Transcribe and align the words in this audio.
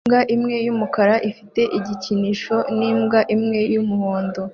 Imbwa 0.03 0.21
imwe 0.35 0.55
y'umukara 0.65 1.15
ifite 1.29 1.61
igikinisho 1.79 2.55
n'imbwa 2.77 3.19
imwe 3.35 3.59
y'umuhondo 3.73 4.41